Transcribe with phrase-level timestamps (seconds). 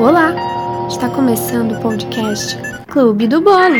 [0.00, 0.32] Olá!
[0.86, 2.54] Está começando o podcast
[2.86, 3.74] Clube do Bolo.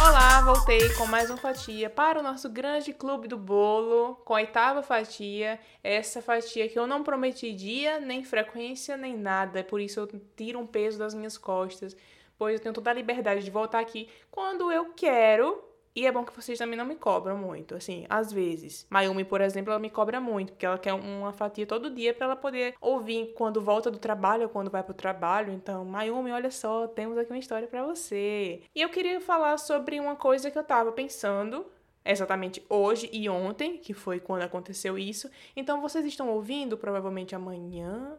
[0.00, 4.36] Olá, voltei com mais uma fatia para o nosso grande Clube do Bolo, com a
[4.36, 5.58] oitava fatia.
[5.82, 10.08] Essa fatia que eu não prometi dia, nem frequência, nem nada, é por isso eu
[10.36, 11.96] tiro um peso das minhas costas,
[12.38, 16.24] pois eu tenho toda a liberdade de voltar aqui quando eu quero e é bom
[16.24, 18.86] que vocês também não me cobram muito, assim, às vezes.
[18.88, 22.26] Mayumi, por exemplo, ela me cobra muito, porque ela quer uma fatia todo dia para
[22.26, 25.52] ela poder ouvir quando volta do trabalho ou quando vai pro trabalho.
[25.52, 28.62] Então, Mayumi, olha só, temos aqui uma história para você.
[28.74, 31.66] E eu queria falar sobre uma coisa que eu tava pensando
[32.04, 35.28] exatamente hoje e ontem, que foi quando aconteceu isso.
[35.56, 38.16] Então, vocês estão ouvindo provavelmente amanhã.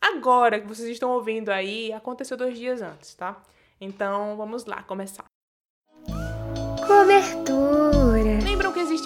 [0.00, 3.40] Agora que vocês estão ouvindo aí, aconteceu dois dias antes, tá?
[3.80, 5.24] Então, vamos lá, começar.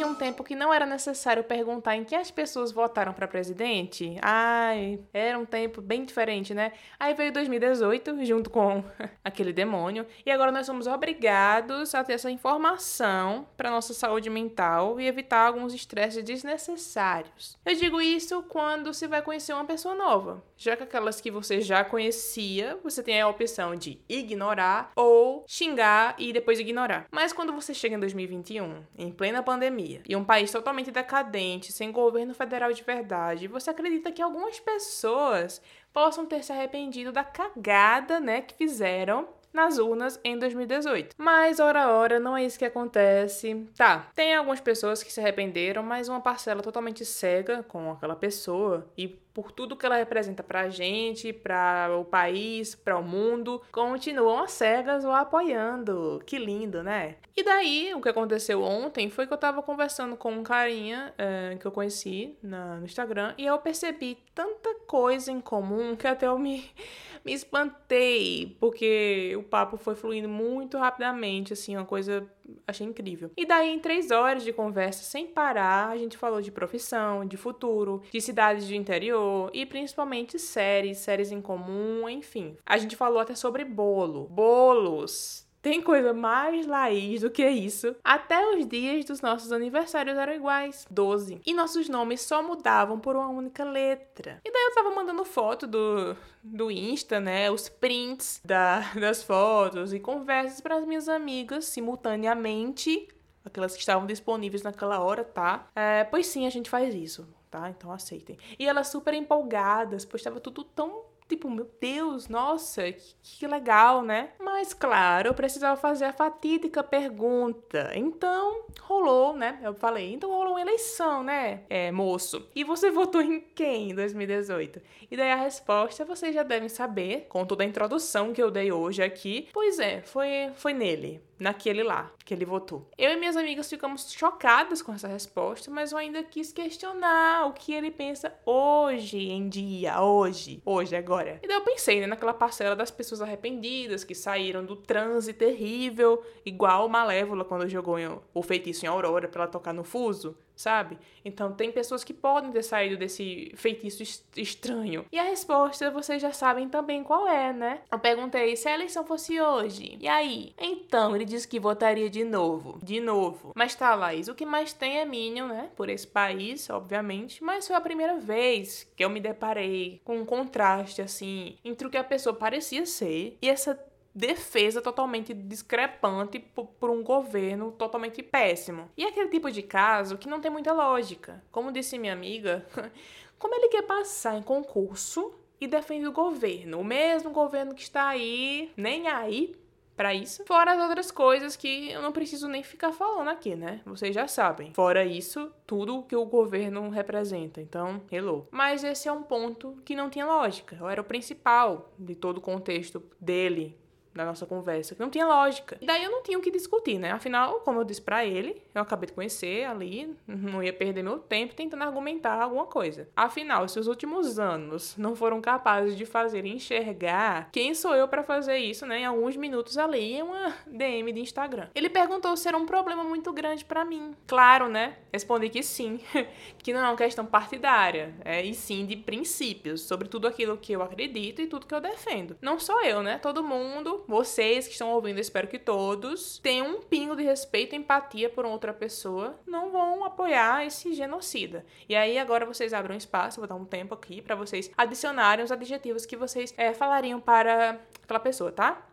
[0.05, 4.17] Um tempo que não era necessário perguntar em que as pessoas votaram para presidente?
[4.21, 6.73] Ai, era um tempo bem diferente, né?
[6.99, 8.83] Aí veio 2018, junto com
[9.25, 15.01] aquele demônio, e agora nós somos obrigados a ter essa informação para nossa saúde mental
[15.01, 17.57] e evitar alguns estresses desnecessários.
[17.65, 21.61] Eu digo isso quando se vai conhecer uma pessoa nova, já que aquelas que você
[21.61, 27.07] já conhecia, você tem a opção de ignorar ou xingar e depois ignorar.
[27.11, 31.91] Mas quando você chega em 2021, em plena pandemia, e um país totalmente decadente, sem
[31.91, 35.61] governo federal de verdade, você acredita que algumas pessoas
[35.93, 41.15] possam ter se arrependido da cagada, né, que fizeram nas urnas em 2018.
[41.19, 43.67] Mas, ora, ora, não é isso que acontece.
[43.77, 48.91] Tá, tem algumas pessoas que se arrependeram, mas uma parcela totalmente cega com aquela pessoa
[48.97, 54.41] e por tudo que ela representa pra gente, para o país, para o mundo, continuam
[54.41, 56.23] as cegas o apoiando.
[56.27, 57.17] Que lindo, né?
[57.35, 61.57] E daí, o que aconteceu ontem foi que eu tava conversando com um carinha é,
[61.59, 66.27] que eu conheci na, no Instagram e eu percebi tanta coisa em comum que até
[66.27, 66.71] eu me,
[67.25, 72.29] me espantei, porque o papo foi fluindo muito rapidamente, assim, uma coisa
[72.67, 73.31] achei incrível.
[73.37, 77.37] E daí, em três horas de conversa sem parar, a gente falou de profissão, de
[77.37, 82.57] futuro, de cidades de interior e principalmente séries, séries em comum, enfim.
[82.67, 85.47] A gente falou até sobre bolo, bolos.
[85.63, 87.95] Tem coisa mais raiz do que isso.
[88.03, 91.41] Até os dias dos nossos aniversários eram iguais, 12.
[91.47, 94.41] E nossos nomes só mudavam por uma única letra.
[94.45, 97.49] E daí eu tava mandando foto do, do Insta, né?
[97.49, 103.07] Os prints da, das fotos e conversas para as minhas amigas simultaneamente.
[103.45, 105.69] Aquelas que estavam disponíveis naquela hora, tá?
[105.77, 107.71] É, pois sim, a gente faz isso, tá?
[107.71, 108.37] Então aceitem.
[108.59, 114.03] E elas super empolgadas, pois estava tudo tão tipo, meu Deus, nossa, que, que, legal,
[114.03, 114.31] né?
[114.39, 117.91] Mas claro, eu precisava fazer a fatídica pergunta.
[117.95, 119.59] Então, rolou, né?
[119.63, 121.63] Eu falei, então rolou uma eleição, né?
[121.69, 122.49] É, moço.
[122.55, 124.81] E você votou em quem em 2018?
[125.11, 128.71] E daí a resposta vocês já devem saber, com toda a introdução que eu dei
[128.71, 129.49] hoje aqui.
[129.53, 132.89] Pois é, foi, foi nele naquele lá que ele votou.
[132.97, 137.53] Eu e minhas amigas ficamos chocadas com essa resposta, mas eu ainda quis questionar o
[137.53, 141.41] que ele pensa hoje em dia, hoje, hoje, agora.
[141.43, 146.23] E daí eu pensei, né, naquela parcela das pessoas arrependidas que saíram do transe terrível,
[146.47, 147.97] igual Malévola quando jogou
[148.33, 150.99] o feitiço em Aurora para ela tocar no fuso sabe?
[151.25, 154.03] Então tem pessoas que podem ter saído desse feitiço
[154.37, 155.05] estranho.
[155.11, 157.81] E a resposta vocês já sabem também qual é, né?
[157.91, 159.97] Eu perguntei se a eleição fosse hoje.
[160.01, 160.55] E aí?
[160.59, 162.79] Então ele disse que votaria de novo.
[162.83, 163.53] De novo.
[163.55, 165.71] Mas tá, Laís, o que mais tem é Minion, né?
[165.77, 167.43] Por esse país, obviamente.
[167.43, 171.91] Mas foi a primeira vez que eu me deparei com um contraste, assim, entre o
[171.91, 173.79] que a pessoa parecia ser e essa
[174.15, 178.91] defesa totalmente discrepante por, um governo totalmente péssimo.
[178.97, 181.43] E aquele tipo de caso que não tem muita lógica.
[181.51, 182.67] Como disse minha amiga,
[183.39, 188.09] como ele quer passar em concurso e defende o governo, o mesmo governo que está
[188.09, 189.55] aí, nem aí
[189.97, 190.45] para isso.
[190.45, 193.81] Fora as outras coisas que eu não preciso nem ficar falando aqui, né?
[193.85, 194.73] Vocês já sabem.
[194.75, 197.61] Fora isso, tudo que o governo representa.
[197.61, 198.49] Então, hello.
[198.51, 200.77] Mas esse é um ponto que não tinha lógica.
[200.81, 203.79] Eu era o principal de todo o contexto dele,
[204.15, 205.77] da nossa conversa, que não tinha lógica.
[205.81, 207.11] E daí eu não tinha o que discutir, né?
[207.13, 211.19] Afinal, como eu disse para ele, eu acabei de conhecer ali, não ia perder meu
[211.19, 213.09] tempo tentando argumentar alguma coisa.
[213.17, 218.23] Afinal, se os últimos anos não foram capazes de fazer enxergar, quem sou eu para
[218.23, 219.01] fazer isso, né?
[219.01, 221.69] Em alguns minutos ali em uma DM de Instagram.
[221.75, 224.15] Ele perguntou se era um problema muito grande para mim.
[224.27, 224.97] Claro, né?
[225.13, 226.01] Respondi que sim,
[226.59, 230.73] que não é uma questão partidária, é e sim de princípios, sobre tudo aquilo que
[230.73, 232.37] eu acredito e tudo que eu defendo.
[232.41, 233.19] Não sou eu, né?
[233.19, 237.79] Todo mundo vocês que estão ouvindo, espero que todos tenham um pingo de respeito e
[237.79, 241.65] empatia por outra pessoa, não vão apoiar esse genocida.
[241.89, 245.45] E aí agora vocês abrem um espaço, vou dar um tempo aqui para vocês adicionarem
[245.45, 248.87] os adjetivos que vocês é, falariam para aquela pessoa, tá?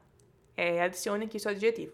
[0.55, 1.93] É, adicione aqui seu adjetivo.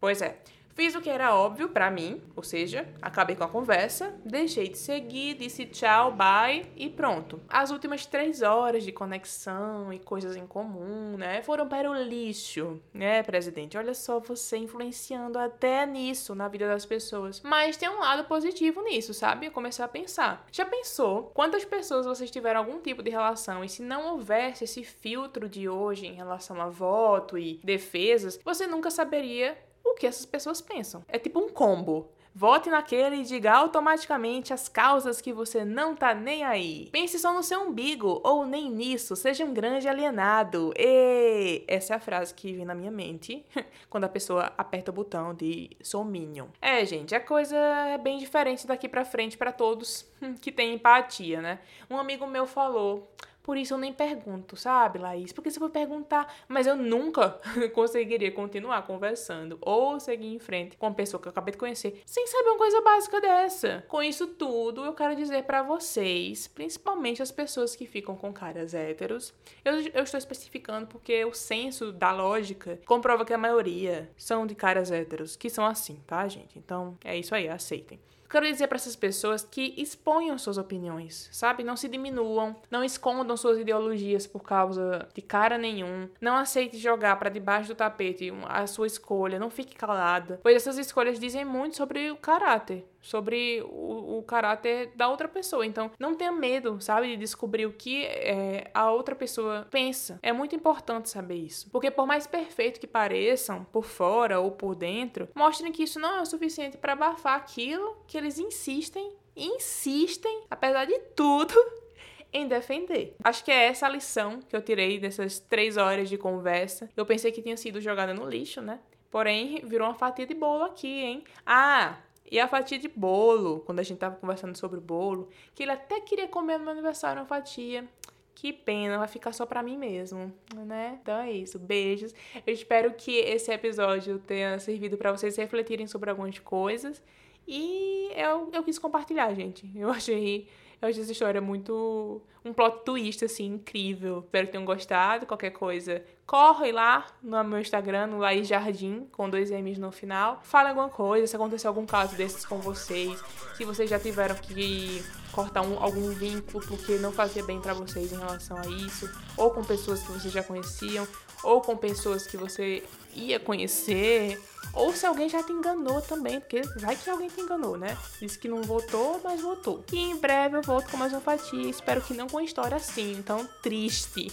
[0.00, 0.38] Pois é.
[0.74, 4.76] Fiz o que era óbvio para mim, ou seja, acabei com a conversa, deixei de
[4.76, 7.40] seguir, disse tchau, bye e pronto.
[7.48, 12.82] As últimas três horas de conexão e coisas em comum, né, foram para o lixo,
[12.92, 13.78] né, presidente?
[13.78, 17.40] Olha só você influenciando até nisso na vida das pessoas.
[17.42, 19.46] Mas tem um lado positivo nisso, sabe?
[19.46, 20.44] Eu comecei a pensar.
[20.50, 24.82] Já pensou quantas pessoas vocês tiveram algum tipo de relação e se não houvesse esse
[24.82, 30.26] filtro de hoje em relação a voto e defesas, você nunca saberia o que essas
[30.26, 31.04] pessoas pensam.
[31.08, 32.08] É tipo um combo.
[32.36, 36.88] Vote naquele e diga automaticamente as causas que você não tá nem aí.
[36.90, 40.74] Pense só no seu umbigo, ou nem nisso, seja um grande alienado.
[40.76, 43.46] E essa é a frase que vem na minha mente
[43.88, 46.46] quando a pessoa aperta o botão de sou minion.
[46.60, 50.04] É, gente, a coisa é bem diferente daqui para frente para todos
[50.40, 51.58] que têm empatia, né?
[51.90, 53.12] Um amigo meu falou:
[53.44, 55.30] por isso eu nem pergunto, sabe, Laís?
[55.30, 57.38] Porque se eu for perguntar, mas eu nunca
[57.74, 62.02] conseguiria continuar conversando ou seguir em frente com uma pessoa que eu acabei de conhecer
[62.06, 63.84] sem saber uma coisa básica dessa.
[63.86, 68.72] Com isso tudo, eu quero dizer para vocês, principalmente as pessoas que ficam com caras
[68.72, 74.46] héteros, eu, eu estou especificando porque o senso da lógica comprova que a maioria são
[74.46, 76.58] de caras héteros, que são assim, tá, gente?
[76.58, 78.00] Então é isso aí, aceitem.
[78.34, 81.62] Quero dizer para essas pessoas que exponham suas opiniões, sabe?
[81.62, 86.08] Não se diminuam, não escondam suas ideologias por causa de cara nenhum.
[86.20, 90.78] Não aceite jogar para debaixo do tapete a sua escolha, não fique calada, pois essas
[90.78, 95.66] escolhas dizem muito sobre o caráter sobre o, o, caráter da outra pessoa.
[95.66, 100.18] Então, não tenha medo, sabe, de descobrir o que é, a outra pessoa pensa.
[100.22, 101.68] É muito importante saber isso.
[101.70, 106.16] Porque, por mais perfeito que pareçam, por fora ou por dentro, mostrem que isso não
[106.16, 111.54] é o suficiente para abafar aquilo que eles insistem, insistem, apesar de tudo,
[112.32, 113.14] em defender.
[113.22, 116.88] Acho que é essa a lição que eu tirei dessas três horas de conversa.
[116.96, 118.80] Eu pensei que tinha sido jogada no lixo, né?
[119.10, 121.24] Porém, virou uma fatia de bolo aqui, hein?
[121.46, 121.98] Ah,
[122.30, 125.70] e a fatia de bolo, quando a gente tava conversando sobre o bolo, que ele
[125.70, 127.86] até queria comer no meu aniversário uma fatia.
[128.34, 130.34] Que pena, vai ficar só pra mim mesmo,
[130.66, 130.98] né?
[131.00, 131.58] Então é isso.
[131.58, 132.12] Beijos.
[132.44, 137.00] Eu espero que esse episódio tenha servido para vocês refletirem sobre algumas coisas.
[137.46, 139.70] E eu, eu quis compartilhar, gente.
[139.74, 140.48] Eu achei
[140.84, 142.20] eu acho essa história muito.
[142.44, 144.18] um plot twist, assim, incrível.
[144.18, 145.24] Espero que tenham gostado.
[145.24, 150.40] Qualquer coisa, corre lá no meu Instagram, no Laís Jardim, com dois M's no final.
[150.42, 153.18] Fala alguma coisa, se aconteceu algum caso desses com vocês.
[153.56, 155.02] Se vocês já tiveram que
[155.32, 159.10] cortar um, algum vínculo porque não fazia bem para vocês em relação a isso.
[159.38, 161.08] Ou com pessoas que vocês já conheciam.
[161.44, 162.82] Ou com pessoas que você
[163.14, 164.40] ia conhecer
[164.74, 167.96] ou se alguém já te enganou também, porque vai que alguém te enganou, né?
[168.20, 169.84] Disse que não votou, mas votou.
[169.92, 171.70] E em breve eu volto com mais uma fatia.
[171.70, 174.28] Espero que não com história assim, tão triste.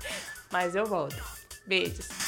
[0.52, 1.22] mas eu volto.
[1.66, 2.25] Beijos.